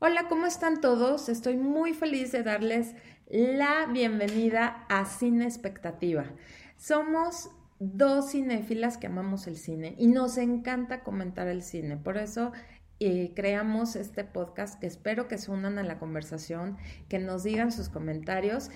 Hola, 0.00 0.26
¿cómo 0.28 0.44
están 0.44 0.80
todos? 0.80 1.28
Estoy 1.28 1.56
muy 1.56 1.94
feliz 1.94 2.32
de 2.32 2.42
darles 2.42 2.94
la 3.28 3.86
bienvenida 3.86 4.84
a 4.88 5.04
Cine 5.06 5.44
Expectativa. 5.44 6.24
Somos 6.76 7.48
dos 7.78 8.32
cinéfilas 8.32 8.98
que 8.98 9.06
amamos 9.06 9.46
el 9.46 9.56
cine 9.56 9.94
y 9.96 10.08
nos 10.08 10.36
encanta 10.36 11.04
comentar 11.04 11.46
el 11.46 11.62
cine. 11.62 11.96
Por 11.96 12.18
eso 12.18 12.52
eh, 12.98 13.32
creamos 13.36 13.94
este 13.94 14.24
podcast 14.24 14.80
que 14.80 14.88
espero 14.88 15.28
que 15.28 15.38
se 15.38 15.52
unan 15.52 15.78
a 15.78 15.84
la 15.84 15.98
conversación, 15.98 16.76
que 17.08 17.20
nos 17.20 17.44
digan 17.44 17.70
sus 17.70 17.88
comentarios. 17.88 18.70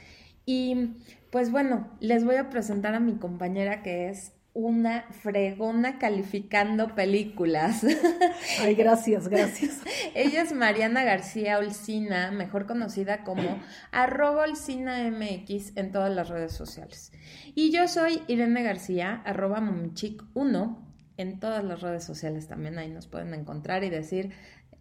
Y 0.46 0.94
pues 1.30 1.50
bueno, 1.50 1.90
les 1.98 2.24
voy 2.24 2.36
a 2.36 2.48
presentar 2.48 2.94
a 2.94 3.00
mi 3.00 3.16
compañera 3.16 3.82
que 3.82 4.08
es 4.08 4.32
una 4.54 5.04
fregona 5.10 5.98
calificando 5.98 6.94
películas. 6.94 7.84
Ay, 8.60 8.74
gracias, 8.74 9.28
gracias. 9.28 9.80
Ella 10.14 10.42
es 10.42 10.52
Mariana 10.52 11.04
García 11.04 11.58
Olcina, 11.58 12.30
mejor 12.30 12.66
conocida 12.66 13.24
como 13.24 13.60
arroba 13.92 14.44
Olcina 14.44 15.08
MX 15.10 15.76
en 15.76 15.92
todas 15.92 16.14
las 16.14 16.28
redes 16.28 16.52
sociales. 16.52 17.12
Y 17.54 17.70
yo 17.70 17.86
soy 17.88 18.22
Irene 18.26 18.62
García, 18.62 19.22
arroba 19.24 19.60
momichic1 19.60 20.88
en 21.18 21.40
todas 21.40 21.64
las 21.64 21.80
redes 21.80 22.04
sociales 22.04 22.46
también, 22.46 22.78
ahí 22.78 22.88
nos 22.88 23.08
pueden 23.08 23.34
encontrar 23.34 23.82
y 23.82 23.90
decir, 23.90 24.30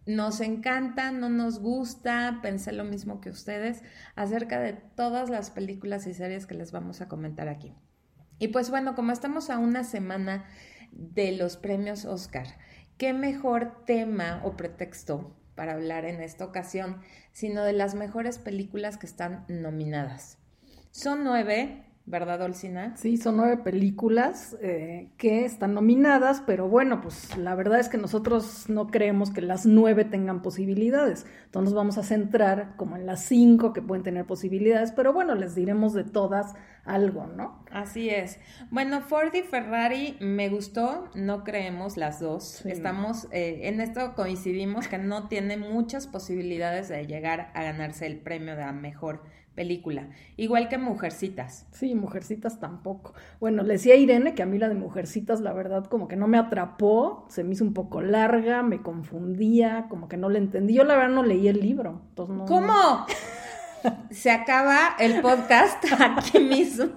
nos 0.06 0.40
encanta, 0.40 1.10
no 1.10 1.28
nos 1.28 1.58
gusta, 1.58 2.38
pensé 2.42 2.72
lo 2.72 2.84
mismo 2.84 3.20
que 3.20 3.28
ustedes 3.28 3.82
acerca 4.14 4.60
de 4.60 4.72
todas 4.72 5.28
las 5.28 5.50
películas 5.50 6.06
y 6.06 6.14
series 6.14 6.46
que 6.46 6.54
les 6.54 6.72
vamos 6.72 7.00
a 7.00 7.08
comentar 7.08 7.48
aquí. 7.48 7.74
Y 8.38 8.48
pues 8.48 8.70
bueno, 8.70 8.94
como 8.94 9.12
estamos 9.12 9.50
a 9.50 9.58
una 9.58 9.84
semana 9.84 10.44
de 10.92 11.32
los 11.32 11.56
premios 11.56 12.04
Oscar, 12.04 12.46
¿qué 12.96 13.12
mejor 13.12 13.84
tema 13.84 14.40
o 14.44 14.56
pretexto 14.56 15.36
para 15.54 15.72
hablar 15.72 16.04
en 16.04 16.20
esta 16.20 16.44
ocasión, 16.44 17.00
sino 17.32 17.64
de 17.64 17.72
las 17.72 17.94
mejores 17.94 18.38
películas 18.38 18.96
que 18.96 19.06
están 19.06 19.44
nominadas? 19.48 20.38
Son 20.90 21.24
nueve, 21.24 21.84
¿verdad, 22.08 22.40
Olcina? 22.42 22.96
Sí, 22.96 23.16
son 23.16 23.36
nueve 23.36 23.58
películas 23.58 24.56
eh, 24.62 25.10
que 25.16 25.44
están 25.44 25.74
nominadas, 25.74 26.42
pero 26.46 26.68
bueno, 26.68 27.00
pues 27.00 27.36
la 27.36 27.54
verdad 27.54 27.80
es 27.80 27.88
que 27.88 27.98
nosotros 27.98 28.68
no 28.68 28.88
creemos 28.88 29.30
que 29.30 29.42
las 29.42 29.66
nueve 29.66 30.04
tengan 30.04 30.42
posibilidades. 30.42 31.26
Entonces 31.44 31.72
nos 31.72 31.74
vamos 31.74 31.98
a 31.98 32.02
centrar 32.02 32.74
como 32.76 32.96
en 32.96 33.06
las 33.06 33.22
cinco 33.24 33.72
que 33.72 33.82
pueden 33.82 34.02
tener 34.02 34.24
posibilidades, 34.26 34.92
pero 34.92 35.12
bueno, 35.12 35.34
les 35.34 35.54
diremos 35.54 35.92
de 35.92 36.04
todas 36.04 36.54
algo, 36.84 37.26
¿no? 37.26 37.62
Así 37.70 38.08
es. 38.08 38.40
Bueno, 38.70 39.02
Ford 39.02 39.34
y 39.34 39.42
Ferrari 39.42 40.16
me 40.20 40.48
gustó, 40.48 41.10
no 41.14 41.44
creemos 41.44 41.96
las 41.96 42.18
dos. 42.18 42.64
Estamos, 42.64 43.28
eh, 43.30 43.68
en 43.68 43.80
esto 43.80 44.14
coincidimos 44.14 44.88
que 44.88 44.98
no 44.98 45.28
tiene 45.28 45.58
muchas 45.58 46.06
posibilidades 46.06 46.88
de 46.88 47.06
llegar 47.06 47.52
a 47.54 47.62
ganarse 47.62 48.06
el 48.06 48.18
premio 48.18 48.56
de 48.56 48.62
la 48.62 48.72
mejor 48.72 49.22
película. 49.58 50.06
Igual 50.36 50.68
que 50.68 50.78
Mujercitas. 50.78 51.66
Sí, 51.72 51.96
Mujercitas 51.96 52.60
tampoco. 52.60 53.12
Bueno, 53.40 53.64
le 53.64 53.72
decía 53.72 53.94
a 53.94 53.96
Irene 53.96 54.36
que 54.36 54.44
a 54.44 54.46
mí 54.46 54.56
la 54.56 54.68
de 54.68 54.76
Mujercitas, 54.76 55.40
la 55.40 55.52
verdad, 55.52 55.86
como 55.86 56.06
que 56.06 56.14
no 56.14 56.28
me 56.28 56.38
atrapó, 56.38 57.26
se 57.28 57.42
me 57.42 57.54
hizo 57.54 57.64
un 57.64 57.74
poco 57.74 58.00
larga, 58.00 58.62
me 58.62 58.82
confundía, 58.82 59.86
como 59.88 60.08
que 60.08 60.16
no 60.16 60.28
le 60.28 60.38
entendí. 60.38 60.74
Yo 60.74 60.84
la 60.84 60.94
verdad 60.94 61.12
no 61.12 61.24
leí 61.24 61.48
el 61.48 61.58
libro. 61.58 62.02
Entonces 62.10 62.36
no, 62.36 62.44
¿Cómo? 62.44 63.04
Se 64.10 64.30
acaba 64.30 64.96
el 64.98 65.20
podcast 65.20 65.84
aquí 65.98 66.38
mismo. 66.38 66.90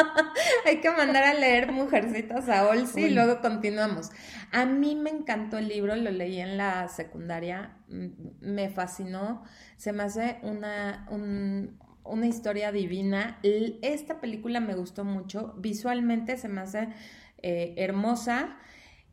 Hay 0.66 0.80
que 0.80 0.90
mandar 0.90 1.22
a 1.22 1.34
leer 1.34 1.70
Mujercitas 1.70 2.48
a 2.48 2.68
Olsi 2.68 3.02
y 3.02 3.10
luego 3.10 3.40
continuamos. 3.40 4.10
A 4.52 4.64
mí 4.64 4.94
me 4.94 5.10
encantó 5.10 5.58
el 5.58 5.68
libro, 5.68 5.96
lo 5.96 6.10
leí 6.10 6.40
en 6.40 6.56
la 6.56 6.88
secundaria, 6.88 7.76
me 7.88 8.70
fascinó. 8.70 9.44
Se 9.76 9.92
me 9.92 10.04
hace 10.04 10.38
una, 10.42 11.06
un, 11.10 11.78
una 12.04 12.26
historia 12.26 12.72
divina. 12.72 13.38
Esta 13.42 14.20
película 14.20 14.60
me 14.60 14.74
gustó 14.74 15.04
mucho, 15.04 15.54
visualmente 15.58 16.36
se 16.36 16.48
me 16.48 16.60
hace 16.60 16.88
eh, 17.42 17.74
hermosa. 17.76 18.56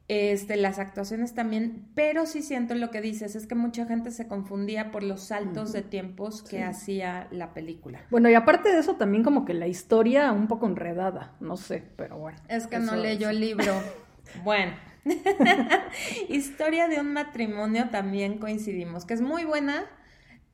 Este, 0.07 0.57
las 0.57 0.79
actuaciones 0.79 1.35
también, 1.35 1.85
pero 1.93 2.25
sí 2.25 2.41
siento 2.41 2.73
lo 2.73 2.89
que 2.89 2.99
dices, 2.99 3.35
es 3.35 3.45
que 3.45 3.53
mucha 3.53 3.85
gente 3.85 4.09
se 4.09 4.27
confundía 4.27 4.89
por 4.89 5.03
los 5.03 5.21
saltos 5.21 5.71
de 5.71 5.83
tiempos 5.83 6.41
que 6.41 6.63
hacía 6.63 7.27
la 7.29 7.53
película. 7.53 8.01
Bueno, 8.09 8.27
y 8.27 8.33
aparte 8.33 8.71
de 8.71 8.79
eso, 8.79 8.95
también 8.95 9.23
como 9.23 9.45
que 9.45 9.53
la 9.53 9.67
historia 9.67 10.31
un 10.31 10.47
poco 10.47 10.65
enredada, 10.65 11.35
no 11.39 11.57
sé, 11.57 11.83
pero 11.95 12.17
bueno. 12.17 12.39
Es 12.47 12.65
que 12.65 12.79
no 12.79 12.95
leyó 12.95 13.29
el 13.29 13.39
libro. 13.39 13.71
bueno. 14.43 14.73
historia 16.29 16.87
de 16.87 16.99
un 16.99 17.13
matrimonio 17.13 17.89
también 17.89 18.39
coincidimos, 18.39 19.05
que 19.05 19.13
es 19.13 19.21
muy 19.21 19.45
buena, 19.45 19.85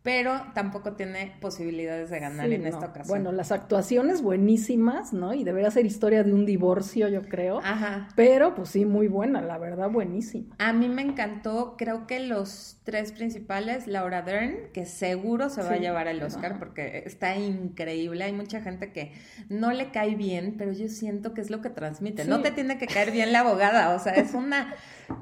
pero 0.06 0.40
tampoco 0.54 0.94
tiene 0.94 1.36
posibilidades 1.42 2.12
de 2.12 2.20
ganar 2.20 2.52
en 2.52 2.68
esta 2.68 2.86
ocasión. 2.86 3.08
Bueno, 3.08 3.32
las 3.32 3.52
actuaciones 3.52 4.22
buenísimas, 4.22 5.14
¿no? 5.14 5.34
Y 5.34 5.44
debería 5.44 5.72
ser 5.72 5.88
historia 5.88 6.24
de 6.24 6.32
un 6.32 6.46
divorcio, 6.46 7.08
yo 7.08 7.24
creo. 7.24 7.58
Ajá. 7.64 8.10
Pero 8.16 8.54
pues 8.54 8.70
sí, 8.70 8.86
muy 8.86 9.08
buena, 9.08 9.42
la 9.42 9.58
verdad, 9.58 9.90
buenísima. 9.90 10.56
A 10.60 10.74
mí 10.74 10.90
me 10.90 11.02
encantó, 11.02 11.74
creo 11.76 12.06
que 12.06 12.20
los 12.20 12.78
tres 12.84 13.14
principales, 13.14 13.88
Laura 13.88 14.22
Dern, 14.22 14.72
que 14.74 14.86
seguro 14.86 15.50
se 15.50 15.64
va 15.64 15.72
a 15.72 15.78
llevar 15.78 16.08
el 16.08 16.22
Oscar 16.22 16.60
porque 16.60 17.02
está 17.08 17.36
increíble. 17.36 18.26
Hay 18.26 18.34
mucha 18.34 18.62
gente 18.62 18.92
que 18.92 19.12
no 19.50 19.72
le 19.72 19.90
cae 19.90 20.14
bien, 20.14 20.54
pero 20.56 20.72
yo 20.72 20.88
siento 20.88 21.34
que 21.34 21.42
es 21.42 21.50
lo 21.50 21.64
que 21.64 21.72
transmite. 21.72 22.26
No 22.26 22.44
te 22.44 22.52
tiene 22.52 22.78
que 22.78 22.86
caer 22.86 23.10
bien 23.10 23.32
la 23.32 23.40
abogada, 23.40 23.96
o 23.96 24.00
sea, 24.00 24.14
es 24.14 24.36
una 24.36 24.76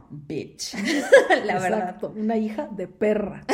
bitch, 0.10 0.76
la 1.46 1.54
Exacto, 1.54 2.14
una 2.18 2.36
hija 2.36 2.68
de 2.70 2.90
perra. 2.90 3.46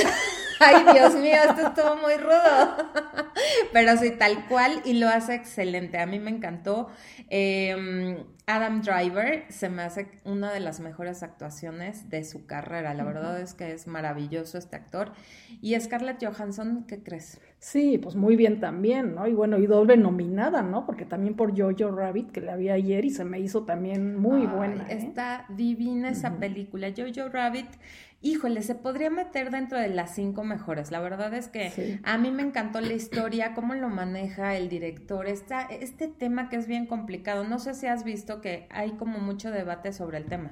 Ay, 0.60 0.86
Dios 0.94 1.16
mío, 1.16 1.38
esto 1.48 1.68
estuvo 1.68 1.96
muy 1.96 2.16
rudo. 2.16 2.90
Pero 3.74 3.98
sí, 3.98 4.12
tal 4.12 4.48
cual, 4.48 4.82
y 4.86 4.94
lo 4.94 5.08
hace 5.08 5.36
excelente. 5.36 5.98
A 6.00 6.06
mí 6.06 6.20
me 6.20 6.32
encantó. 6.32 6.90
Em, 7.30 8.18
Adam 8.48 8.82
Driver 8.82 9.46
se 9.50 9.70
me 9.70 9.84
hace 9.84 10.08
una 10.26 10.52
de 10.52 10.60
las 10.60 10.80
mejores 10.80 11.22
actuaciones 11.22 12.10
de 12.10 12.24
su 12.24 12.48
carrera. 12.48 12.96
La 12.96 13.04
verdad 13.04 13.40
es 13.40 13.54
que 13.54 13.74
es 13.74 13.86
maravilloso 13.86 14.58
este 14.58 14.76
actor. 14.76 15.12
Y 15.62 15.80
Scarlett 15.80 16.24
Johansson, 16.24 16.86
¿qué 16.88 17.04
crees? 17.04 17.40
Sí, 17.60 18.00
pues 18.00 18.16
muy 18.16 18.36
bien 18.36 18.60
también, 18.60 19.16
¿no? 19.16 19.28
Y 19.28 19.34
bueno, 19.34 19.60
y 19.60 19.68
doble 19.68 19.98
nominada, 19.98 20.64
¿no? 20.64 20.86
Porque 20.86 21.06
también 21.06 21.36
por 21.36 21.56
Jojo 21.56 21.96
Rabbit, 21.96 22.32
que 22.32 22.42
la 22.42 22.56
vi 22.56 22.70
ayer 22.70 23.06
y 23.06 23.10
se 23.12 23.24
me 23.24 23.40
hizo 23.40 23.66
también 23.66 24.16
muy 24.16 24.48
buena. 24.48 24.88
¿eh? 24.90 24.98
Está 24.98 25.46
divina 25.50 26.10
esa 26.10 26.38
película. 26.38 26.88
Jojo 26.96 27.30
Rabbit 27.30 27.68
híjole, 28.22 28.62
se 28.62 28.76
podría 28.76 29.10
meter 29.10 29.52
dentro 29.52 29.80
de 29.80 29.90
las 29.90 30.14
cinco 30.16 30.44
mejores. 30.44 30.92
La 30.92 31.00
verdad 31.00 31.34
es 31.34 31.48
que 31.48 32.00
a 32.04 32.18
mí 32.18 32.32
me 32.32 32.44
encantó 32.44 32.82
la 32.82 32.94
historia, 32.94 33.54
cómo 33.54 33.76
lo 33.76 33.90
maneja 33.90 34.56
el 34.56 34.70
director, 34.70 35.28
esta, 35.28 35.62
este 35.62 36.08
tema 36.08 36.50
que 36.50 36.58
es 36.58 36.68
bien 36.68 36.86
complicado. 36.86 37.44
No 37.44 37.60
sé 37.60 37.74
si 37.74 37.88
has 37.88 38.04
visto 38.04 38.42
que 38.42 38.68
hay 38.70 38.92
como 38.92 39.20
mucho 39.20 39.52
debate 39.52 39.94
sobre 39.94 40.18
el 40.18 40.26
tema. 40.26 40.52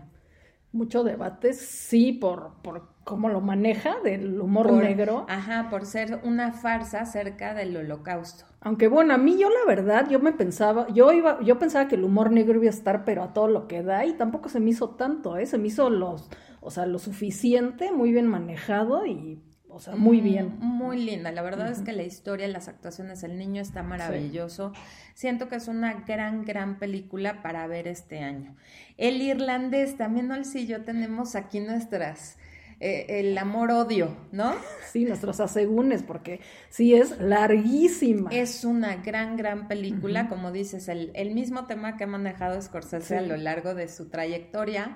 Mucho 0.73 1.03
debate, 1.03 1.53
sí, 1.53 2.11
por, 2.11 2.55
por 2.61 2.89
cómo 3.05 3.29
lo 3.29 3.39
maneja, 3.39 3.95
del 4.03 4.39
humor 4.41 4.71
negro. 4.73 5.25
Ajá, 5.29 5.69
por 5.69 5.85
ser 5.85 6.19
una 6.23 6.51
farsa 6.51 7.01
acerca 7.01 7.53
del 7.53 7.75
holocausto. 7.75 8.43
Aunque 8.59 8.89
bueno, 8.89 9.13
a 9.13 9.17
mí 9.17 9.37
yo 9.39 9.49
la 9.49 9.65
verdad, 9.65 10.09
yo 10.09 10.19
me 10.19 10.33
pensaba, 10.33 10.87
yo 10.89 11.13
iba, 11.13 11.39
yo 11.41 11.57
pensaba 11.57 11.87
que 11.87 11.95
el 11.95 12.03
humor 12.03 12.31
negro 12.31 12.55
iba 12.55 12.67
a 12.67 12.75
estar, 12.75 13.05
pero 13.05 13.23
a 13.23 13.33
todo 13.33 13.47
lo 13.47 13.67
que 13.67 13.81
da, 13.81 14.05
y 14.05 14.13
tampoco 14.13 14.49
se 14.49 14.59
me 14.59 14.71
hizo 14.71 14.89
tanto, 14.89 15.37
¿eh? 15.37 15.45
Se 15.45 15.57
me 15.57 15.67
hizo 15.67 15.89
los, 15.89 16.29
o 16.61 16.71
sea, 16.71 16.85
lo 16.85 16.99
suficiente, 16.99 17.91
muy 17.91 18.11
bien 18.11 18.27
manejado 18.27 19.05
y 19.05 19.41
o 19.69 19.79
sea, 19.79 19.95
muy 19.95 20.21
bien. 20.21 20.57
Muy 20.59 20.97
linda. 20.97 21.31
La 21.31 21.43
verdad 21.43 21.69
es 21.69 21.81
que 21.81 21.93
la 21.93 22.01
historia, 22.01 22.47
las 22.47 22.67
actuaciones, 22.67 23.21
el 23.21 23.37
niño 23.37 23.61
está 23.61 23.83
maravilloso. 23.83 24.73
Siento 25.13 25.49
que 25.49 25.57
es 25.57 25.67
una 25.67 26.01
gran, 26.07 26.45
gran 26.45 26.79
película 26.79 27.43
para 27.43 27.67
ver 27.67 27.87
este 27.87 28.19
año. 28.19 28.55
El 28.97 29.21
irlandés, 29.21 29.95
también 29.95 30.31
Olsi 30.31 30.61
y 30.61 30.67
yo 30.67 30.83
tenemos 30.83 31.35
aquí 31.35 31.59
nuestras 31.59 32.37
eh, 32.79 33.19
el 33.19 33.37
amor-odio, 33.37 34.15
¿no? 34.31 34.53
Sí, 34.91 35.03
nuestros 35.05 35.39
asegúnes, 35.39 36.03
porque 36.03 36.41
sí 36.69 36.93
es 36.93 37.19
larguísima. 37.19 38.29
Es 38.31 38.63
una 38.63 38.97
gran, 38.97 39.35
gran 39.35 39.67
película, 39.67 40.29
como 40.29 40.51
dices, 40.51 40.87
el, 40.87 41.11
el, 41.15 41.33
mismo 41.33 41.65
tema 41.65 41.97
que 41.97 42.03
ha 42.03 42.07
manejado 42.07 42.61
Scorsese 42.61 43.17
a 43.17 43.21
lo 43.21 43.35
largo 43.35 43.73
de 43.73 43.87
su 43.87 44.09
trayectoria, 44.09 44.95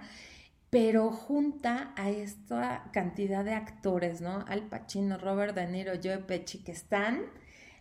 pero 0.71 1.11
junta 1.11 1.93
a 1.97 2.09
esta 2.09 2.89
cantidad 2.93 3.43
de 3.43 3.53
actores, 3.53 4.21
¿no? 4.21 4.45
Al 4.47 4.63
Pacino, 4.63 5.17
Robert 5.17 5.53
De 5.53 5.67
Niro, 5.67 5.91
Joe 6.01 6.19
Pesci, 6.19 6.63
que 6.63 6.71
están 6.71 7.19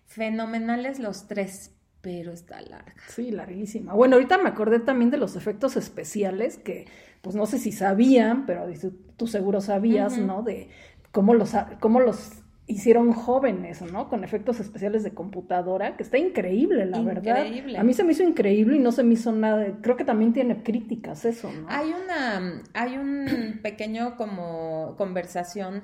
fenomenales 0.07 0.99
los 0.99 1.29
tres, 1.29 1.71
pero 2.01 2.33
está 2.33 2.61
larga. 2.61 2.93
Sí, 3.07 3.31
larguísima. 3.31 3.95
Bueno, 3.95 4.17
ahorita 4.17 4.39
me 4.39 4.49
acordé 4.49 4.81
también 4.81 5.13
de 5.13 5.19
los 5.19 5.37
efectos 5.37 5.77
especiales 5.77 6.59
que, 6.59 6.89
pues 7.23 7.37
no 7.37 7.47
sé 7.47 7.61
si 7.61 7.71
sabían, 7.71 8.45
pero 8.45 8.67
tú 9.17 9.29
seguro 9.29 9.61
sabías, 9.61 10.19
¿no? 10.19 10.43
De 10.43 10.69
cómo 11.13 11.35
los, 11.35 11.53
cómo 11.79 12.01
los 12.01 12.43
hicieron 12.67 13.13
jóvenes, 13.13 13.83
¿no? 13.83 14.09
Con 14.09 14.23
efectos 14.23 14.61
especiales 14.61 15.03
de 15.03 15.13
computadora, 15.13 15.97
que 15.97 16.03
está 16.03 16.19
increíble, 16.19 16.87
la 16.87 16.99
increíble. 16.99 17.63
verdad. 17.63 17.81
A 17.81 17.83
mí 17.83 17.93
se 17.93 18.05
me 18.05 18.13
hizo 18.13 18.23
increíble 18.23 18.77
y 18.77 18.79
no 18.79 18.93
se 18.93 19.03
me 19.03 19.15
hizo 19.15 19.33
nada. 19.33 19.79
Creo 19.83 19.97
que 19.97 20.05
también 20.05 20.33
tiene 20.33 20.63
críticas 20.63 21.25
eso, 21.25 21.51
¿no? 21.51 21.67
Hay 21.69 21.93
una, 21.93 22.63
hay 22.75 22.97
un 22.97 23.59
pequeño 23.63 24.17
como 24.17 24.95
conversación 24.97 25.83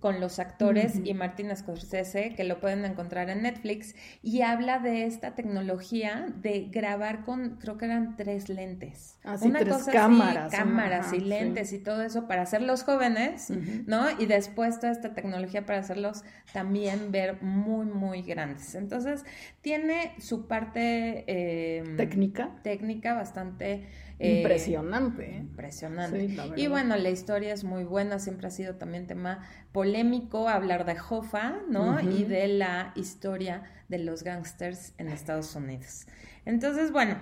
con 0.00 0.20
los 0.20 0.38
actores 0.38 1.00
y 1.02 1.14
Martin 1.14 1.54
Scorsese, 1.56 2.34
que 2.34 2.44
lo 2.44 2.60
pueden 2.60 2.84
encontrar 2.84 3.30
en 3.30 3.42
Netflix, 3.42 3.94
y 4.22 4.42
habla 4.42 4.78
de 4.78 5.06
esta 5.06 5.34
tecnología 5.34 6.26
de 6.42 6.68
grabar 6.70 7.24
con, 7.24 7.56
creo 7.56 7.78
que 7.78 7.86
eran 7.86 8.16
tres 8.16 8.48
lentes. 8.48 9.18
Así, 9.24 9.48
Una 9.48 9.60
tres 9.60 9.74
cosa 9.74 9.92
cámaras. 9.92 10.52
Así, 10.52 10.56
cámaras 10.56 11.12
y 11.12 11.20
lentes 11.20 11.72
y 11.72 11.78
todo 11.78 12.02
eso 12.02 12.26
para 12.28 12.42
hacerlos 12.42 12.82
jóvenes, 12.82 13.50
¿no? 13.86 14.06
Y 14.18 14.26
después 14.26 14.78
toda 14.78 14.92
esta 14.92 15.14
tecnología 15.14 15.64
para 15.64 15.78
hacerlos 15.78 16.22
también 16.52 17.10
ver 17.10 17.42
muy, 17.42 17.86
muy 17.86 18.22
grandes. 18.22 18.74
Entonces, 18.74 19.24
tiene 19.62 20.14
su 20.18 20.46
parte... 20.46 21.24
Em, 21.26 21.96
técnica. 21.96 22.50
Técnica 22.62 23.14
bastante 23.14 23.72
eh, 23.72 23.88
impresionante. 24.18 25.30
¿eh? 25.30 25.36
Impresionante. 25.38 26.36
y 26.56 26.66
bueno, 26.66 26.96
la 26.96 27.10
historia 27.10 27.52
es 27.52 27.64
muy 27.64 27.84
buena, 27.84 28.18
siempre 28.18 28.48
ha 28.48 28.50
sido 28.50 28.76
también 28.76 29.06
tema 29.06 29.40
polémico 29.72 30.48
hablar 30.48 30.84
de 30.84 30.96
Hoffa, 31.08 31.56
¿no? 31.68 32.00
Y 32.00 32.24
de 32.24 32.48
la 32.48 32.92
historia 32.94 33.64
de 33.88 33.98
los 33.98 34.22
gangsters 34.22 34.94
en 34.98 35.08
Estados 35.08 35.54
Unidos. 35.54 36.06
Entonces, 36.44 36.92
bueno, 36.92 37.20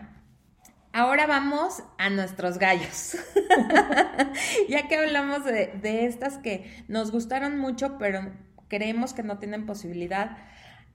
ahora 0.92 1.26
vamos 1.26 1.82
a 1.98 2.10
nuestros 2.10 2.58
gallos. 2.58 3.16
ya 4.68 4.88
que 4.88 4.96
hablamos 4.96 5.44
de, 5.44 5.78
de 5.80 6.06
estas 6.06 6.38
que 6.38 6.84
nos 6.88 7.10
gustaron 7.10 7.58
mucho, 7.58 7.98
pero 7.98 8.32
creemos 8.68 9.12
que 9.12 9.22
no 9.22 9.38
tienen 9.38 9.66
posibilidad, 9.66 10.36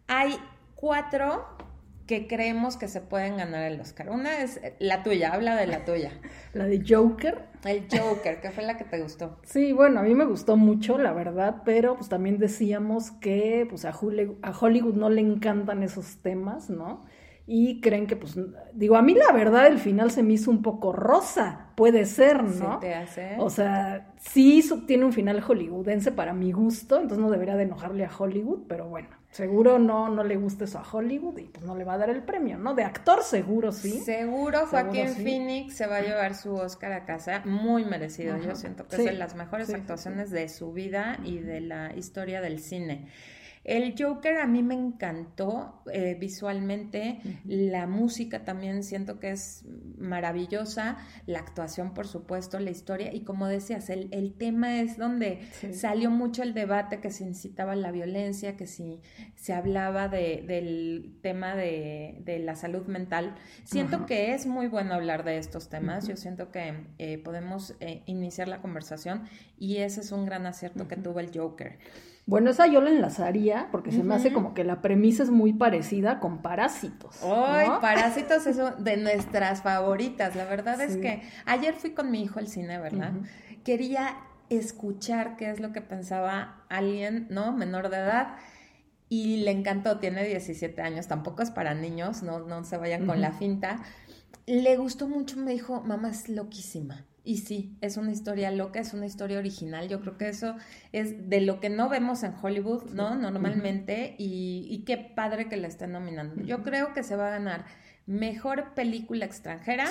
hay 0.08 0.38
cuatro 0.76 1.58
que 2.08 2.28
creemos 2.28 2.78
que 2.78 2.88
se 2.88 3.02
pueden 3.02 3.38
ganar 3.38 3.70
el 3.70 3.80
Oscar. 3.80 4.10
Una 4.10 4.42
es 4.42 4.60
la 4.80 5.04
tuya, 5.04 5.34
habla 5.34 5.56
de 5.56 5.68
la 5.68 5.86
tuya. 5.86 6.12
La 6.54 6.66
de 6.66 6.84
Joker. 6.88 7.46
El 7.66 7.84
Joker, 7.92 8.42
¿qué 8.42 8.50
fue 8.50 8.64
la 8.64 8.78
que 8.78 8.84
te 8.84 9.00
gustó? 9.00 9.38
Sí, 9.44 9.74
bueno, 9.74 10.00
a 10.00 10.04
mí 10.04 10.16
me 10.16 10.26
gustó 10.26 10.58
mucho, 10.58 10.98
la 10.98 11.14
verdad, 11.14 11.62
pero 11.66 11.96
pues 11.96 12.10
también 12.10 12.40
decíamos 12.40 13.12
que 13.12 13.68
pues 13.70 13.86
a 13.86 13.92
Hollywood 13.92 14.96
no 14.96 15.10
le 15.10 15.22
encantan 15.22 15.84
esos 15.84 16.18
temas, 16.24 16.70
¿no? 16.72 17.06
y 17.50 17.80
creen 17.80 18.08
que, 18.08 18.18
pues, 18.18 18.38
digo, 18.74 18.98
a 18.98 19.02
mí 19.02 19.14
la 19.14 19.32
verdad 19.32 19.68
el 19.68 19.80
final 19.80 20.12
se 20.12 20.22
me 20.22 20.34
hizo 20.34 20.52
un 20.52 20.62
poco 20.62 20.92
rosa, 20.92 21.72
puede 21.76 22.04
ser, 22.06 22.44
¿no? 22.44 22.80
te 22.80 22.94
hace? 22.94 23.38
O 23.40 23.50
sea, 23.50 24.14
sí 24.20 24.62
tiene 24.86 25.06
un 25.06 25.14
final 25.14 25.40
hollywoodense 25.40 26.12
para 26.12 26.34
mi 26.34 26.52
gusto, 26.52 26.98
entonces 26.98 27.20
no 27.20 27.32
debería 27.32 27.56
de 27.56 27.64
enojarle 27.64 28.04
a 28.04 28.12
Hollywood, 28.16 28.64
pero 28.68 28.90
bueno, 28.90 29.08
seguro 29.38 29.78
no, 29.78 30.10
no 30.10 30.24
le 30.24 30.36
gusta 30.36 30.66
eso 30.66 30.80
a 30.80 30.86
Hollywood 30.92 31.38
y 31.38 31.44
pues 31.44 31.64
no 31.64 31.76
le 31.76 31.84
va 31.84 31.94
a 31.94 31.98
dar 32.00 32.10
el 32.10 32.24
premio, 32.24 32.58
¿no? 32.58 32.74
De 32.74 32.84
actor 32.84 33.22
seguro 33.22 33.72
sí. 33.72 34.00
Seguro 34.00 34.66
Joaquín 34.66 35.10
Phoenix 35.10 35.76
se 35.76 35.86
va 35.86 35.98
a 35.98 36.02
llevar 36.02 36.34
su 36.34 36.56
Oscar 36.56 36.92
a 36.92 37.06
casa, 37.06 37.44
muy 37.46 37.86
merecido, 37.86 38.36
yo 38.38 38.56
siento 38.56 38.88
que 38.88 38.96
es 38.96 39.06
de 39.06 39.14
las 39.14 39.36
mejores 39.36 39.72
actuaciones 39.72 40.32
de 40.32 40.50
su 40.50 40.74
vida 40.74 41.20
y 41.24 41.38
de 41.38 41.62
la 41.62 41.96
historia 41.96 42.42
del 42.42 42.60
cine. 42.60 43.08
El 43.68 43.96
Joker 44.00 44.38
a 44.38 44.48
mí 44.48 44.64
me 44.64 44.76
encantó 44.76 45.84
eh, 45.92 46.16
visualmente, 46.18 47.20
la 47.46 47.86
música 47.86 48.46
también 48.46 48.82
siento 48.82 49.20
que 49.20 49.32
es 49.32 49.66
maravillosa, 49.98 50.98
la 51.26 51.40
actuación 51.40 51.94
por 51.94 52.08
supuesto, 52.08 52.60
la 52.60 52.72
historia. 52.72 53.14
Y 53.14 53.26
como 53.26 53.46
decías, 53.46 53.90
el, 53.90 54.34
tema 54.38 54.80
es 54.80 54.98
donde 54.98 55.42
salió 55.74 56.10
mucho 56.10 56.44
el 56.44 56.54
debate 56.54 57.02
que 57.02 57.12
se 57.12 57.26
incitaba 57.26 57.74
a 57.74 57.76
la 57.76 57.92
violencia, 57.92 58.56
que 58.56 58.68
si 58.68 59.02
se 59.36 59.52
hablaba 59.52 60.08
de, 60.08 60.46
del 60.48 61.18
tema 61.22 61.54
de, 61.54 62.42
la 62.46 62.56
salud 62.56 62.88
mental. 62.88 63.36
Siento 63.66 64.06
que 64.06 64.34
es 64.34 64.46
muy 64.46 64.68
bueno 64.68 64.94
hablar 64.94 65.26
de 65.26 65.40
estos 65.40 65.68
temas, 65.68 66.08
yo 66.08 66.16
siento 66.16 66.52
que 66.52 66.86
eh, 67.00 67.18
podemos 67.18 67.76
eh, 67.82 68.02
iniciar 68.06 68.48
la 68.48 68.62
conversación. 68.62 69.28
Y 69.60 69.78
ese 69.78 70.00
es 70.00 70.14
un 70.14 70.26
gran 70.26 70.46
acierto 70.46 70.88
que 70.88 70.96
tuvo 70.96 71.20
el 71.20 71.38
Joker. 71.38 71.80
Bueno, 72.28 72.50
esa 72.50 72.68
yo 72.68 72.82
la 72.82 72.90
enlazaría 72.90 73.70
porque 73.72 73.94
se 73.94 74.04
me 74.04 74.14
hace 74.14 74.34
como 74.34 74.54
que 74.54 74.66
la 74.66 74.82
premisa 74.82 75.24
es 75.24 75.30
muy 75.30 75.54
parecida 75.54 76.20
con 76.20 76.42
Parásitos. 76.42 77.24
¡Ay, 77.24 77.70
Parásitos 77.80 78.46
es 78.48 78.60
de 78.80 78.98
nuestras 78.98 79.62
favoritas! 79.62 80.36
La 80.36 80.44
verdad 80.44 80.82
es 80.82 80.98
que 80.98 81.22
ayer 81.46 81.74
fui 81.74 81.92
con 81.92 82.12
mi 82.12 82.22
hijo 82.22 82.40
al 82.40 82.50
cine, 82.50 82.80
¿verdad? 82.80 83.14
Quería 83.64 84.18
escuchar 84.50 85.38
qué 85.38 85.50
es 85.50 85.62
lo 85.62 85.72
que 85.72 85.80
pensaba 85.80 86.66
alguien, 86.68 87.28
¿no? 87.30 87.54
Menor 87.54 87.88
de 87.88 87.98
edad. 87.98 88.36
Y 89.08 89.38
le 89.46 89.52
encantó, 89.52 90.00
tiene 90.00 90.26
17 90.26 90.82
años, 90.82 91.08
tampoco 91.08 91.44
es 91.44 91.50
para 91.50 91.76
niños, 91.76 92.24
no, 92.24 92.40
no 92.40 92.66
se 92.66 92.76
vayan 92.76 93.06
con 93.06 93.22
la 93.22 93.32
finta. 93.32 93.80
Le 94.46 94.76
gustó 94.76 95.08
mucho, 95.08 95.38
me 95.38 95.54
dijo, 95.54 95.80
mamá 95.80 96.10
es 96.10 96.28
loquísima. 96.28 97.06
Y 97.28 97.40
sí, 97.40 97.78
es 97.82 97.98
una 97.98 98.14
historia 98.14 98.52
loca, 98.52 98.80
es 98.80 98.94
una 98.94 99.06
historia 99.06 99.38
original. 99.38 99.90
Yo 99.90 100.00
creo 100.00 100.18
que 100.18 100.30
eso 100.30 100.56
es 100.94 101.30
de 101.30 101.42
lo 101.42 101.60
que 101.60 101.70
no 101.70 101.90
vemos 101.90 102.24
en 102.24 102.34
Hollywood, 102.42 102.92
¿no? 102.94 103.16
Normalmente. 103.16 104.16
y, 104.18 104.82
qué 104.86 104.96
padre 104.96 105.50
que 105.50 105.58
la 105.58 105.68
estén 105.68 105.92
nominando. 105.92 106.42
Yo 106.44 106.64
creo 106.64 106.94
que 106.94 107.04
se 107.04 107.18
va 107.18 107.28
a 107.28 107.32
ganar 107.32 107.66
mejor 108.06 108.74
película 108.76 109.26
extranjera 109.26 109.90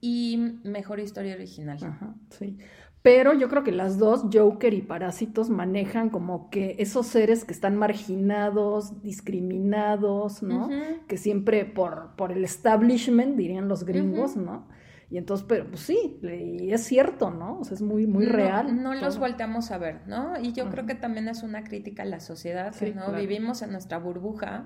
y 0.00 0.58
mejor 0.64 1.00
historia 1.00 1.34
original. 1.34 1.76
Ajá, 1.82 2.14
sí. 2.30 2.56
Pero 3.02 3.34
yo 3.34 3.50
creo 3.50 3.62
que 3.62 3.72
las 3.72 3.98
dos, 3.98 4.24
Joker 4.32 4.72
y 4.72 4.80
Parásitos, 4.80 5.50
manejan 5.50 6.08
como 6.08 6.48
que 6.48 6.76
esos 6.78 7.06
seres 7.06 7.44
que 7.44 7.52
están 7.52 7.76
marginados, 7.76 9.02
discriminados, 9.02 10.42
¿no? 10.42 10.70
Que 11.08 11.18
siempre 11.18 11.66
por, 11.66 12.16
por 12.16 12.32
el 12.32 12.42
establishment, 12.42 13.36
dirían 13.36 13.68
los 13.68 13.84
gringos, 13.84 14.36
¿no? 14.36 14.66
Y 15.10 15.18
entonces, 15.18 15.44
pero 15.48 15.66
pues 15.66 15.80
sí, 15.80 16.20
y 16.22 16.72
es 16.72 16.84
cierto, 16.84 17.32
¿no? 17.32 17.58
O 17.58 17.64
sea, 17.64 17.74
es 17.74 17.82
muy, 17.82 18.06
muy 18.06 18.26
real. 18.26 18.80
No 18.80 18.94
los 18.94 19.18
volteamos 19.18 19.72
a 19.72 19.78
ver, 19.78 20.06
¿no? 20.06 20.40
Y 20.40 20.52
yo 20.52 20.70
creo 20.70 20.86
que 20.86 20.94
también 20.94 21.26
es 21.26 21.42
una 21.42 21.64
crítica 21.64 22.04
a 22.04 22.06
la 22.06 22.20
sociedad, 22.20 22.72
¿no? 22.94 23.12
Vivimos 23.12 23.62
en 23.62 23.72
nuestra 23.72 23.98
burbuja 23.98 24.64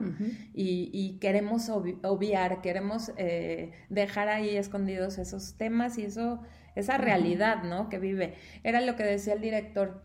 y, 0.53 1.19
queremos 1.19 1.71
obviar, 1.71 2.61
queremos 2.61 3.13
eh, 3.17 3.73
dejar 3.89 4.29
ahí 4.29 4.55
escondidos 4.55 5.17
esos 5.17 5.57
temas 5.57 5.97
y 5.97 6.05
eso, 6.05 6.43
esa 6.75 6.99
realidad, 6.99 7.63
¿no? 7.63 7.89
Que 7.89 7.99
vive. 7.99 8.35
Era 8.65 8.83
lo 8.83 8.97
que 8.97 9.05
decía 9.05 9.33
el 9.33 9.41
director. 9.41 10.03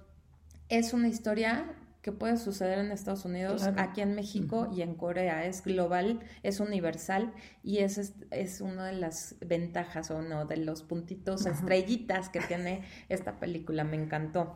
Es 0.69 0.93
una 0.93 1.09
historia 1.09 1.75
que 2.01 2.11
puede 2.11 2.37
suceder 2.37 2.79
en 2.79 2.91
Estados 2.91 3.25
Unidos, 3.25 3.63
aquí 3.77 4.01
en 4.01 4.15
México 4.15 4.69
y 4.73 4.81
en 4.81 4.95
Corea. 4.95 5.45
Es 5.45 5.63
global, 5.63 6.21
es 6.43 6.59
universal 6.59 7.33
y 7.61 7.79
esa 7.79 8.01
es, 8.01 8.13
es, 8.31 8.61
una 8.61 8.87
de 8.87 8.93
las 8.93 9.35
ventajas 9.41 10.09
o 10.09 10.21
no, 10.21 10.45
de 10.45 10.57
los 10.57 10.83
puntitos, 10.83 11.45
estrellitas 11.45 12.29
que 12.29 12.39
tiene 12.39 12.83
esta 13.09 13.39
película. 13.39 13.83
Me 13.83 13.97
encantó. 13.97 14.55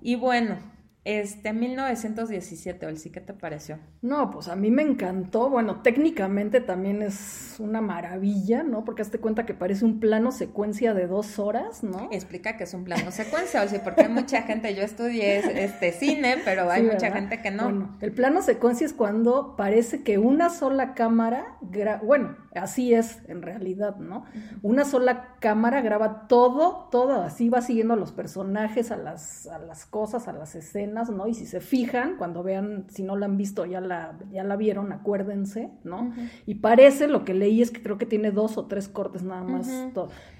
Y 0.00 0.14
bueno, 0.14 0.56
este, 1.04 1.52
1917, 1.52 2.96
sí 2.96 3.10
¿qué 3.10 3.20
te 3.20 3.32
pareció? 3.32 3.78
No, 4.02 4.30
pues 4.30 4.48
a 4.48 4.56
mí 4.56 4.70
me 4.70 4.82
encantó. 4.82 5.48
Bueno, 5.48 5.80
técnicamente 5.80 6.60
también 6.60 7.02
es 7.02 7.56
una 7.58 7.80
maravilla, 7.80 8.62
¿no? 8.62 8.84
Porque 8.84 9.02
hazte 9.02 9.18
cuenta 9.18 9.46
que 9.46 9.54
parece 9.54 9.84
un 9.84 10.00
plano 10.00 10.32
secuencia 10.32 10.92
de 10.94 11.06
dos 11.06 11.38
horas, 11.38 11.82
¿no? 11.82 12.08
Explica 12.12 12.56
que 12.56 12.64
es 12.64 12.74
un 12.74 12.84
plano 12.84 13.10
secuencia, 13.10 13.62
o 13.62 13.68
sea, 13.68 13.82
porque 13.82 14.02
hay 14.02 14.08
mucha 14.08 14.42
gente, 14.42 14.74
yo 14.74 14.82
estudié 14.82 15.64
este 15.64 15.92
cine, 15.92 16.36
pero 16.44 16.70
hay 16.70 16.82
mucha 16.82 17.10
gente 17.10 17.40
que 17.40 17.50
no. 17.50 17.64
Bueno, 17.64 17.96
el 18.00 18.12
plano 18.12 18.42
secuencia 18.42 18.84
es 18.84 18.92
cuando 18.92 19.56
parece 19.56 20.02
que 20.02 20.18
una 20.18 20.50
sola 20.50 20.94
cámara, 20.94 21.56
bueno, 22.02 22.36
así 22.54 22.92
es 22.92 23.20
en 23.28 23.42
realidad, 23.42 23.96
¿no? 23.96 24.24
Una 24.62 24.84
sola 24.84 25.36
cámara 25.40 25.80
graba 25.80 26.26
todo, 26.28 26.88
todo, 26.90 27.22
así 27.22 27.48
va 27.48 27.62
siguiendo 27.62 27.94
a 27.94 27.96
los 27.96 28.12
personajes, 28.12 28.90
a 28.90 28.96
las, 28.96 29.46
a 29.46 29.58
las 29.58 29.86
cosas, 29.86 30.28
a 30.28 30.32
las 30.32 30.54
escenas 30.54 30.87
¿no? 30.92 31.26
Y 31.26 31.34
si 31.34 31.46
se 31.46 31.60
fijan, 31.60 32.16
cuando 32.16 32.42
vean, 32.42 32.86
si 32.88 33.02
no 33.02 33.16
la 33.16 33.26
han 33.26 33.36
visto, 33.36 33.64
ya 33.66 33.80
la, 33.80 34.18
ya 34.30 34.44
la 34.44 34.56
vieron, 34.56 34.92
acuérdense, 34.92 35.70
¿no? 35.84 36.12
Y 36.46 36.56
parece, 36.56 37.08
lo 37.08 37.24
que 37.24 37.34
leí 37.34 37.62
es 37.62 37.70
que 37.70 37.82
creo 37.82 37.98
que 37.98 38.06
tiene 38.06 38.30
dos 38.30 38.58
o 38.58 38.66
tres 38.66 38.88
cortes 38.88 39.22
nada 39.22 39.42
más, 39.42 39.68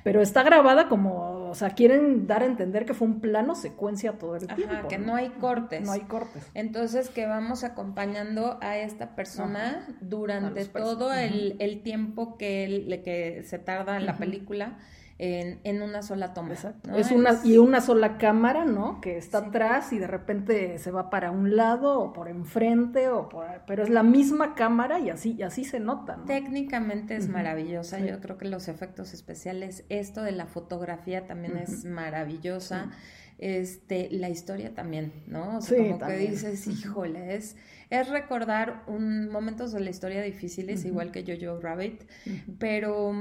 pero 0.04 0.22
está 0.22 0.42
grabada 0.42 0.88
como, 0.88 1.48
o 1.50 1.54
sea, 1.54 1.70
quieren 1.70 2.26
dar 2.26 2.42
a 2.42 2.46
entender 2.46 2.84
que 2.84 2.94
fue 2.94 3.08
un 3.08 3.20
plano 3.20 3.54
secuencia 3.54 4.18
todo 4.18 4.36
el 4.36 4.46
tiempo. 4.46 4.88
que 4.88 4.98
¿no? 4.98 5.14
hay 5.14 5.28
cortes. 5.30 5.84
No 5.84 5.92
hay 5.92 6.00
cortes. 6.00 6.50
Entonces, 6.54 7.08
que 7.10 7.26
vamos 7.26 7.64
acompañando 7.64 8.58
a 8.60 8.78
esta 8.78 9.14
persona 9.14 9.86
durante 10.00 10.64
todo 10.66 11.12
el, 11.12 11.56
el, 11.58 11.82
tiempo 11.82 12.36
que, 12.36 13.00
que 13.04 13.42
se 13.44 13.58
tarda 13.58 13.96
en 13.96 14.06
la 14.06 14.16
película 14.16 14.78
en, 15.18 15.82
una 15.82 16.02
sola 16.02 16.32
toma. 16.32 16.54
Es 16.96 17.10
una, 17.10 17.40
y 17.42 17.58
una 17.58 17.80
sola 17.80 18.18
cámara, 18.18 18.64
¿no? 18.64 19.00
Que 19.00 19.16
está 19.16 19.38
atrás 19.38 19.92
y 19.92 19.98
de 19.98 20.06
repente 20.06 20.78
se 20.78 20.92
va 20.92 21.10
para 21.10 21.32
un 21.32 21.56
lado 21.56 22.00
o 22.00 22.12
por 22.12 22.28
enfrente, 22.28 23.08
o 23.08 23.28
por, 23.28 23.46
pero 23.66 23.82
es 23.82 23.90
la 23.90 24.04
misma 24.04 24.54
cámara 24.54 25.00
y 25.00 25.10
así, 25.10 25.34
y 25.36 25.42
así 25.42 25.64
se 25.64 25.80
nota. 25.80 26.16
¿no? 26.16 26.24
Técnicamente 26.24 27.16
es 27.16 27.28
maravillosa. 27.28 27.98
Yo 27.98 28.20
creo 28.20 28.38
que 28.38 28.46
los 28.46 28.68
efectos 28.68 29.12
especiales, 29.12 29.84
esto 29.88 30.22
de 30.22 30.32
la 30.32 30.46
fotografía 30.46 31.26
también 31.26 31.56
es 31.56 31.84
maravillosa. 31.84 32.90
Este, 33.38 34.08
la 34.10 34.28
historia 34.28 34.74
también, 34.74 35.12
¿no? 35.28 35.58
O 35.58 35.60
sea, 35.60 35.78
como 35.78 35.98
que 36.00 36.16
dices, 36.16 36.66
híjole, 36.66 37.36
es, 37.36 37.56
es 37.88 38.08
recordar 38.08 38.82
un, 38.88 39.28
momentos 39.30 39.70
de 39.70 39.78
la 39.78 39.90
historia 39.90 40.22
difíciles, 40.22 40.84
igual 40.84 41.12
que 41.12 41.22
Jojo 41.24 41.60
Rabbit, 41.60 42.02
pero 42.58 43.12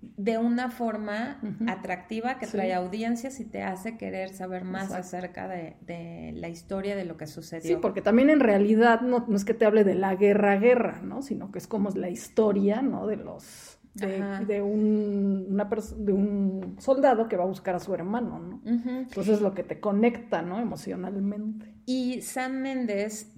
de 0.00 0.38
una 0.38 0.70
forma 0.70 1.40
atractiva 1.66 2.38
que 2.38 2.46
trae 2.46 2.72
audiencias 2.72 3.40
y 3.40 3.44
te 3.44 3.62
hace 3.62 3.96
querer 3.96 4.30
saber 4.30 4.64
más 4.64 4.92
acerca 4.92 5.48
de, 5.48 6.32
la 6.36 6.48
historia 6.48 6.96
de 6.96 7.04
lo 7.04 7.16
que 7.16 7.26
sucedió. 7.26 7.76
Sí, 7.76 7.78
porque 7.80 8.02
también 8.02 8.30
en 8.30 8.40
realidad 8.40 9.00
no, 9.00 9.24
no 9.28 9.36
es 9.36 9.44
que 9.44 9.54
te 9.54 9.64
hable 9.64 9.84
de 9.84 9.94
la 9.94 10.14
guerra 10.14 10.56
guerra, 10.58 11.00
¿no? 11.02 11.22
Sino 11.22 11.50
que 11.50 11.58
es 11.58 11.66
como 11.66 11.90
la 11.90 12.10
historia, 12.10 12.82
¿no? 12.82 13.06
De 13.06 13.16
los 13.16 13.78
de, 13.94 14.62
un, 14.62 15.46
una 15.50 15.68
de 15.96 16.12
un 16.12 16.76
soldado 16.78 17.28
que 17.28 17.36
va 17.36 17.44
a 17.44 17.48
buscar 17.48 17.74
a 17.74 17.80
su 17.80 17.94
hermano, 17.94 18.38
¿no? 18.38 18.62
Entonces 18.64 19.34
es 19.34 19.40
lo 19.40 19.54
que 19.54 19.64
te 19.64 19.80
conecta, 19.80 20.42
¿no? 20.42 20.60
Emocionalmente. 20.60 21.74
Y 21.86 22.22
Sam 22.22 22.60
Méndez 22.60 23.32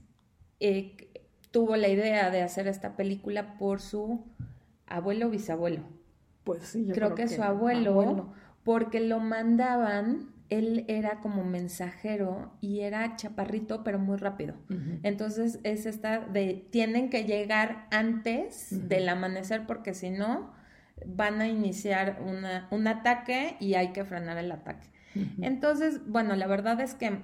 eh, 0.59 0.97
tuvo 1.51 1.77
la 1.77 1.89
idea 1.89 2.31
de 2.31 2.43
hacer 2.43 2.69
esta 2.69 2.97
película 2.97 3.57
por 3.59 3.81
su 3.81 4.25
abuelo 4.87 5.29
o 5.29 5.31
bisabuelo. 5.31 6.00
Pues 6.45 6.65
sí, 6.65 6.87
yo 6.87 6.95
creo, 6.95 7.15
creo 7.15 7.29
que, 7.29 7.35
su 7.35 7.43
abuelo, 7.43 8.33
porque 8.65 9.01
lo 9.01 9.21
mandaban 9.21 10.29
él 10.51 10.85
era 10.89 11.21
como 11.21 11.45
mensajero 11.45 12.53
y 12.61 12.81
era 12.81 13.17
chaparrito, 13.17 13.85
pero 13.85 13.99
muy 13.99 14.17
rápido. 14.17 14.57
Entonces 15.05 15.61
es 15.63 15.87
esta 15.87 16.19
de, 16.21 16.67
tienen 16.71 17.09
que 17.09 17.25
llegar 17.25 17.87
antes 17.93 18.89
del 18.89 19.09
amanecer 19.09 19.65
porque 19.67 19.95
si 19.95 20.11
no, 20.11 20.53
van 21.07 21.41
a 21.41 21.47
iniciar 21.47 22.21
una, 22.27 22.67
un 22.71 22.89
ataque 22.89 23.57
y 23.61 23.75
hay 23.75 23.93
que 23.93 24.05
frenar 24.05 24.39
el 24.39 24.51
ataque. 24.51 24.89
Entonces, 25.41 26.01
bueno, 26.07 26.35
la 26.35 26.49
verdad 26.49 26.81
es 26.81 26.95
que 26.95 27.23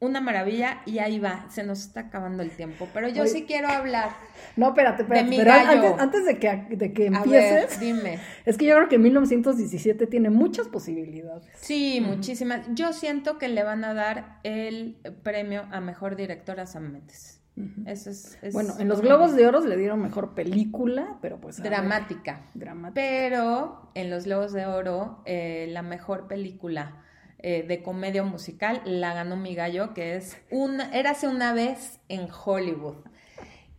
una 0.00 0.22
maravilla 0.22 0.80
y 0.86 0.98
ahí 0.98 1.18
va, 1.18 1.46
se 1.50 1.62
nos 1.62 1.80
está 1.80 2.00
acabando 2.00 2.42
el 2.42 2.50
tiempo, 2.50 2.88
pero 2.94 3.08
yo 3.08 3.26
sí 3.26 3.44
quiero 3.44 3.68
hablar. 3.68 4.08
No, 4.56 4.68
espérate, 4.68 5.02
espérate, 5.02 5.94
antes, 5.98 6.24
de 6.24 6.38
que, 6.38 6.76
de 6.76 6.92
que 6.94 7.06
empieces, 7.06 7.78
dime. 7.78 8.18
Es 8.46 8.56
que 8.56 8.64
yo 8.64 8.76
creo 8.76 8.88
que 8.88 8.98
1917 8.98 10.06
tiene 10.06 10.30
muchas 10.30 10.68
posibilidades. 10.68 11.44
Sí, 11.60 12.00
muchísimas. 12.00 12.66
Yo 12.74 12.94
siento 12.94 13.36
que 13.36 13.48
le 13.48 13.62
van 13.62 13.84
a 13.84 13.92
dar 13.92 14.38
el 14.42 14.96
premio 15.22 15.66
a 15.70 15.80
mejor 15.80 16.16
directora 16.16 16.62
a 16.62 16.66
Sam 16.66 16.92
Mendes. 16.92 17.36
Eso 17.84 18.08
es, 18.08 18.38
bueno, 18.54 18.72
en 18.78 18.88
los 18.88 19.02
Globos 19.02 19.36
de 19.36 19.46
Oro 19.46 19.60
le 19.60 19.76
dieron 19.76 20.00
mejor 20.00 20.34
película, 20.34 21.18
pero 21.20 21.38
pues... 21.38 21.62
Dramática. 21.62 22.40
dramática. 22.54 22.94
Pero 22.94 23.90
en 23.94 24.08
los 24.08 24.24
Globos 24.24 24.54
de 24.54 24.64
Oro, 24.64 25.20
eh, 25.26 25.66
la 25.70 25.82
mejor 25.82 26.26
película 26.26 27.04
eh, 27.42 27.64
de 27.66 27.82
comedia 27.82 28.22
musical 28.22 28.82
la 28.84 29.14
ganó 29.14 29.34
mi 29.36 29.54
gallo, 29.54 29.94
que 29.94 30.16
es 30.16 30.36
una, 30.50 31.52
vez 31.54 31.98
en 32.08 32.28
Hollywood. 32.30 32.96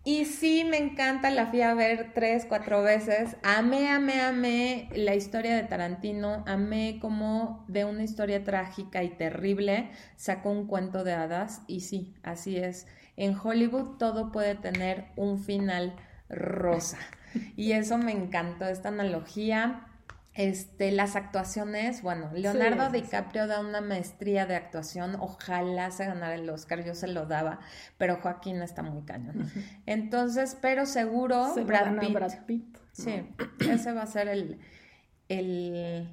Y 0.04 0.26
sí, 0.26 0.64
me 0.64 0.78
encanta, 0.78 1.30
la 1.30 1.46
fui 1.46 1.62
a 1.62 1.76
ver 1.76 2.12
tres, 2.16 2.48
cuatro 2.50 2.82
veces. 2.82 3.38
Amé, 3.44 3.90
amé, 3.90 4.20
amé 4.22 4.90
la 4.96 5.14
historia 5.14 5.56
de 5.56 5.62
Tarantino. 5.62 6.44
Amé 6.48 6.98
como 7.00 7.64
de 7.68 7.86
una 7.86 8.04
historia 8.04 8.44
trágica 8.44 9.04
y 9.04 9.10
terrible 9.10 9.92
sacó 10.16 10.50
un 10.50 10.66
cuento 10.66 11.04
de 11.04 11.14
hadas. 11.14 11.62
Y 11.68 11.82
sí, 11.82 12.16
así 12.24 12.58
es. 12.58 12.88
En 13.16 13.38
Hollywood 13.38 13.98
todo 13.98 14.32
puede 14.32 14.56
tener 14.56 15.06
un 15.16 15.38
final 15.38 15.96
rosa. 16.30 16.98
Y 17.56 17.74
eso 17.74 18.00
me 18.00 18.12
encantó, 18.12 18.66
esta 18.66 18.90
analogía. 18.90 19.86
Este, 20.34 20.94
las 20.94 21.18
actuaciones, 21.18 22.02
bueno, 22.02 22.30
Leonardo 22.34 22.90
DiCaprio 22.90 23.48
da 23.48 23.60
una 23.60 23.82
maestría 23.82 24.46
de 24.46 24.56
actuación, 24.56 25.18
ojalá 25.20 25.92
se 25.92 26.06
ganara 26.06 26.36
el 26.36 26.50
Oscar, 26.50 26.86
yo 26.86 26.96
se 26.96 27.08
lo 27.08 27.26
daba, 27.26 27.60
pero 27.98 28.16
Joaquín 28.16 28.62
está 28.62 28.82
muy 28.82 29.02
cañón. 29.04 29.52
Entonces, 29.86 30.58
pero 30.62 30.86
seguro 30.86 31.54
Brad, 31.66 32.46
Pitt, 32.46 32.78
Sí, 32.94 33.24
ese 33.60 33.92
va 33.92 34.04
a 34.04 34.08
ser 34.08 34.30
el, 34.30 34.60
el, 35.28 36.10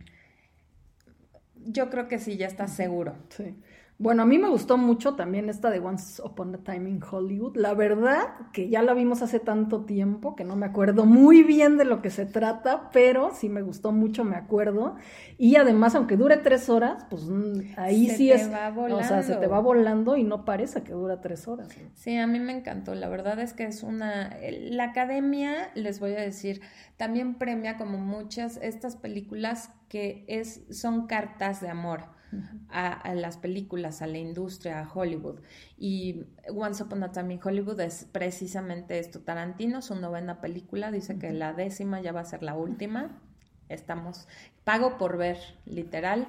yo 1.55 1.89
creo 1.89 2.09
que 2.09 2.19
sí, 2.19 2.37
ya 2.37 2.49
está 2.49 2.67
seguro. 2.67 3.15
Sí. 3.29 3.55
Bueno, 4.01 4.23
a 4.23 4.27
mí 4.27 4.39
me 4.39 4.49
gustó 4.49 4.79
mucho 4.79 5.17
también 5.17 5.49
esta 5.49 5.71
de 5.71 5.81
Once 5.81 6.23
Upon 6.23 6.55
a 6.55 6.59
Time 6.59 6.89
in 6.89 7.01
Hollywood. 7.03 7.57
La 7.57 7.75
verdad 7.75 8.29
que 8.53 8.69
ya 8.69 8.81
la 8.81 8.95
vimos 8.95 9.23
hace 9.23 9.41
tanto 9.41 9.87
tiempo 9.87 10.37
que 10.37 10.45
no 10.45 10.55
me 10.55 10.67
acuerdo 10.67 11.05
muy 11.05 11.43
bien 11.43 11.79
de 11.79 11.85
lo 11.85 12.01
que 12.01 12.11
se 12.11 12.25
trata, 12.25 12.91
pero 12.93 13.35
sí 13.35 13.49
me 13.49 13.61
gustó 13.61 13.91
mucho, 13.91 14.23
me 14.23 14.37
acuerdo. 14.37 14.95
Y 15.37 15.57
además, 15.57 15.97
aunque 15.97 16.17
dure 16.17 16.37
tres 16.37 16.69
horas, 16.69 17.07
pues 17.11 17.25
mm, 17.25 17.73
ahí 17.77 18.09
sí 18.11 18.31
es. 18.31 18.53
Va 18.53 18.71
volando. 18.71 18.99
O 18.99 19.03
sea, 19.03 19.25
se 19.25 19.35
te 19.35 19.49
va 19.49 19.59
volando 19.59 20.17
y 20.17 20.23
no 20.23 20.45
parece 20.45 20.85
que 20.85 20.93
dura 20.93 21.21
tres 21.21 21.49
horas. 21.49 21.69
Sí, 21.95 22.17
a 22.17 22.29
mí 22.29 22.39
me 22.39 22.53
encantó. 22.53 22.95
La 22.95 23.09
verdad 23.09 23.41
es 23.41 23.53
que 23.53 23.65
es 23.65 23.83
una. 23.83 24.37
La 24.49 24.85
academia, 24.85 25.73
les 25.75 25.99
voy 25.99 26.13
a 26.13 26.21
decir, 26.21 26.61
también 26.97 27.35
premia 27.35 27.77
como 27.77 27.99
muchas 27.99 28.59
estas 28.63 28.95
películas 28.95 29.73
que 29.89 30.25
es, 30.29 30.67
son 30.71 31.09
cartas 31.09 31.61
de 31.61 31.69
amor 31.69 32.17
a, 32.69 33.15
las 33.15 33.37
películas, 33.37 34.03
a 34.03 34.07
la 34.07 34.19
industria, 34.19 34.81
a 34.81 34.91
Hollywood. 34.93 35.41
Y 35.77 36.25
Once 36.55 36.83
Upon 36.83 37.03
a 37.03 37.13
Time 37.13 37.35
in 37.35 37.41
Hollywood 37.43 37.81
es 37.81 38.07
precisamente 38.11 38.99
esto. 38.99 39.21
Tarantino, 39.21 39.83
su 39.83 39.95
novena 39.95 40.41
película, 40.41 40.91
dice 40.91 41.19
que 41.19 41.33
la 41.33 41.53
décima 41.53 42.01
ya 42.01 42.13
va 42.13 42.21
a 42.21 42.25
ser 42.25 42.43
la 42.43 42.55
última. 42.55 43.21
Estamos, 43.69 44.29
pago 44.65 44.97
por 44.97 45.19
ver, 45.19 45.39
literal, 45.67 46.27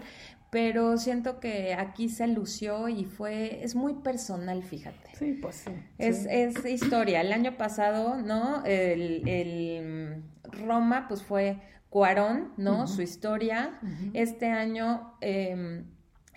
pero 0.50 0.98
siento 0.98 1.40
que 1.40 1.74
aquí 1.74 2.10
se 2.10 2.28
lució 2.28 2.90
y 2.90 3.06
fue, 3.06 3.64
es 3.64 3.76
muy 3.76 3.94
personal, 3.96 4.64
fíjate. 4.64 5.16
Sí, 5.18 5.34
pues 5.34 5.56
sí. 5.56 5.72
Es, 5.98 6.26
es 6.26 6.66
historia. 6.66 7.22
El 7.22 7.32
año 7.32 7.56
pasado, 7.56 8.18
¿no? 8.18 8.66
El, 8.66 9.28
el 9.28 10.24
Roma, 10.44 11.08
pues 11.08 11.24
fue 11.24 11.62
Cuarón, 11.90 12.54
¿no? 12.58 12.88
Su 12.88 13.02
historia. 13.02 13.80
Este 14.14 14.52
año 14.52 15.14
em, 15.22 15.86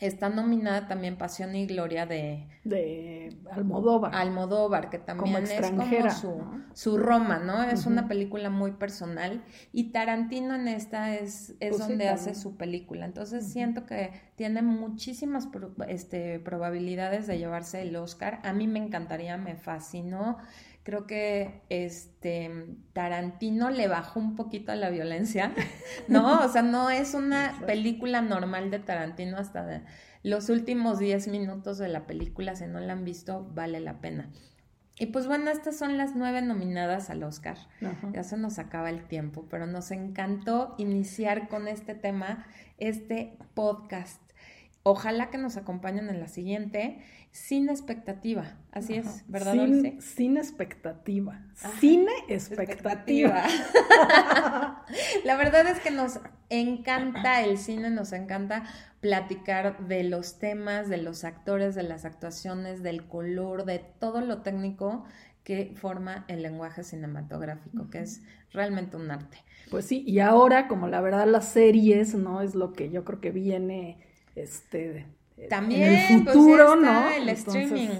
está 0.00 0.28
nominada 0.30 0.88
también 0.88 1.16
Pasión 1.16 1.54
y 1.54 1.66
Gloria 1.66 2.06
de... 2.06 2.48
De 2.64 3.36
Almodóvar. 3.50 4.14
Almodóvar, 4.14 4.88
que 4.88 4.98
también 4.98 5.36
es 5.36 5.70
como 5.70 6.10
su, 6.10 6.42
su 6.72 6.96
Roma, 6.96 7.38
¿no? 7.38 7.62
Es 7.64 7.86
una 7.86 8.08
película 8.08 8.48
muy 8.48 8.72
personal. 8.72 9.44
Y 9.72 9.90
Tarantino 9.90 10.54
en 10.54 10.68
esta 10.68 11.14
es, 11.14 11.54
es 11.60 11.76
pues 11.76 11.78
donde 11.78 12.08
hace 12.08 12.34
su 12.34 12.56
película. 12.56 13.04
Entonces 13.04 13.52
siento 13.52 13.84
que 13.84 14.12
tiene 14.36 14.62
muchísimas 14.62 15.48
este, 15.88 16.38
probabilidades 16.40 17.26
de 17.26 17.38
llevarse 17.38 17.82
el 17.82 17.94
Oscar. 17.96 18.40
A 18.42 18.52
mí 18.52 18.66
me 18.66 18.78
encantaría, 18.78 19.36
me 19.36 19.56
fascinó 19.56 20.38
creo 20.82 21.06
que 21.06 21.62
este 21.68 22.50
Tarantino 22.92 23.70
le 23.70 23.88
bajó 23.88 24.20
un 24.20 24.36
poquito 24.36 24.72
a 24.72 24.76
la 24.76 24.90
violencia, 24.90 25.52
¿no? 26.08 26.40
O 26.44 26.48
sea, 26.48 26.62
no 26.62 26.90
es 26.90 27.14
una 27.14 27.62
película 27.66 28.22
normal 28.22 28.70
de 28.70 28.78
Tarantino 28.78 29.38
hasta 29.38 29.84
los 30.22 30.48
últimos 30.48 30.98
10 30.98 31.28
minutos 31.28 31.78
de 31.78 31.88
la 31.88 32.06
película, 32.06 32.56
si 32.56 32.66
no 32.66 32.80
la 32.80 32.92
han 32.92 33.04
visto, 33.04 33.48
vale 33.54 33.80
la 33.80 34.00
pena. 34.00 34.30
Y 34.98 35.06
pues 35.06 35.26
bueno, 35.26 35.50
estas 35.50 35.76
son 35.76 35.96
las 35.96 36.14
nueve 36.14 36.42
nominadas 36.42 37.10
al 37.10 37.24
Oscar. 37.24 37.56
Ya 38.12 38.22
se 38.22 38.36
nos 38.36 38.60
acaba 38.60 38.88
el 38.90 39.08
tiempo, 39.08 39.46
pero 39.50 39.66
nos 39.66 39.90
encantó 39.90 40.76
iniciar 40.78 41.48
con 41.48 41.66
este 41.66 41.94
tema, 41.94 42.46
este 42.78 43.36
podcast. 43.54 44.21
Ojalá 44.84 45.30
que 45.30 45.38
nos 45.38 45.56
acompañen 45.56 46.08
en 46.08 46.18
la 46.18 46.26
siguiente 46.26 46.98
sin 47.30 47.68
expectativa. 47.68 48.56
Así 48.72 48.94
es, 48.94 49.24
¿verdad, 49.28 49.52
sin, 49.52 50.02
Sin 50.02 50.36
expectativa. 50.36 51.40
Cine 51.78 52.12
expectativa. 52.28 53.44
La 55.24 55.36
verdad 55.36 55.66
es 55.68 55.78
que 55.80 55.92
nos 55.92 56.18
encanta 56.50 57.42
el 57.42 57.58
cine, 57.58 57.90
nos 57.90 58.12
encanta 58.12 58.64
platicar 59.00 59.86
de 59.86 60.04
los 60.04 60.38
temas, 60.38 60.88
de 60.88 60.98
los 60.98 61.24
actores, 61.24 61.74
de 61.74 61.84
las 61.84 62.04
actuaciones, 62.04 62.82
del 62.82 63.06
color, 63.06 63.64
de 63.64 63.78
todo 63.78 64.20
lo 64.20 64.42
técnico 64.42 65.04
que 65.44 65.72
forma 65.76 66.24
el 66.28 66.42
lenguaje 66.42 66.84
cinematográfico, 66.84 67.88
que 67.90 68.00
es 68.00 68.22
realmente 68.52 68.96
un 68.96 69.10
arte. 69.10 69.38
Pues 69.70 69.86
sí, 69.86 70.04
y 70.06 70.20
ahora, 70.20 70.68
como 70.68 70.88
la 70.88 71.00
verdad 71.00 71.26
las 71.26 71.48
series, 71.48 72.14
¿no? 72.14 72.42
Es 72.42 72.54
lo 72.54 72.72
que 72.72 72.90
yo 72.90 73.04
creo 73.04 73.20
que 73.20 73.30
viene, 73.30 73.98
este 74.34 75.06
también, 75.48 75.82
en 75.82 75.92
el 75.92 76.24
pues, 76.24 76.36
futuro, 76.36 76.76
¿no? 76.76 77.10
El 77.10 77.28
streaming. 77.30 77.90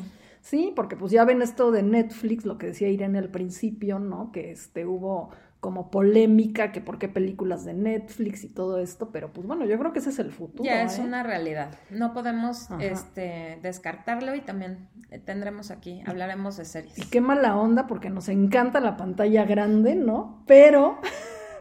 Sí, 0.40 0.72
porque 0.74 0.96
pues 0.96 1.12
ya 1.12 1.24
ven 1.24 1.40
esto 1.40 1.70
de 1.70 1.82
Netflix, 1.82 2.44
lo 2.44 2.58
que 2.58 2.66
decía 2.66 2.88
Irene 2.88 3.18
al 3.18 3.30
principio, 3.30 3.98
¿no? 3.98 4.32
Que 4.32 4.50
este 4.50 4.86
hubo 4.86 5.30
como 5.60 5.92
polémica, 5.92 6.72
que 6.72 6.80
por 6.80 6.98
qué 6.98 7.08
películas 7.08 7.64
de 7.64 7.72
Netflix 7.72 8.42
y 8.42 8.48
todo 8.48 8.80
esto, 8.80 9.10
pero 9.12 9.32
pues 9.32 9.46
bueno, 9.46 9.64
yo 9.64 9.78
creo 9.78 9.92
que 9.92 10.00
ese 10.00 10.10
es 10.10 10.18
el 10.18 10.32
futuro. 10.32 10.64
Ya 10.64 10.82
es 10.82 10.98
¿eh? 10.98 11.02
una 11.02 11.22
realidad. 11.22 11.78
No 11.88 12.12
podemos 12.12 12.66
este, 12.80 13.60
descartarlo 13.62 14.34
y 14.34 14.40
también 14.40 14.88
tendremos 15.24 15.70
aquí, 15.70 16.02
hablaremos 16.04 16.56
de 16.56 16.64
series. 16.64 16.98
Y 16.98 17.04
qué 17.04 17.20
mala 17.20 17.56
onda, 17.56 17.86
porque 17.86 18.10
nos 18.10 18.28
encanta 18.28 18.80
la 18.80 18.96
pantalla 18.96 19.44
grande, 19.44 19.94
¿no? 19.94 20.42
Pero. 20.46 20.98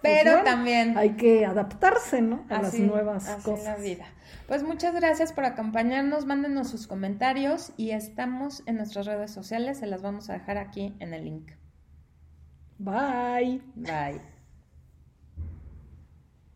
Pues, 0.02 0.24
pero 0.24 0.44
también. 0.44 0.98
Hay 0.98 1.12
que 1.12 1.46
adaptarse, 1.46 2.24
¿no? 2.24 2.44
A 2.50 2.64
las 2.64 2.74
nuevas 2.74 3.30
así 3.30 3.44
cosas. 3.44 3.66
la 3.66 3.76
vida. 3.76 4.06
Pues 4.48 4.64
muchas 4.64 4.94
gracias 4.94 5.34
por 5.34 5.46
acompañarnos, 5.46 6.26
mándenos 6.26 6.70
sus 6.70 6.88
comentarios 6.88 7.74
y 7.78 7.92
estamos 7.92 8.64
en 8.66 8.78
nuestras 8.78 9.06
redes 9.06 9.32
sociales, 9.32 9.80
se 9.80 9.88
las 9.88 10.02
vamos 10.02 10.30
a 10.30 10.34
dejar 10.34 10.58
aquí 10.58 10.96
en 11.00 11.14
el 11.14 11.26
link. 11.26 11.52
Bye. 12.78 13.62
Bye. 13.76 14.31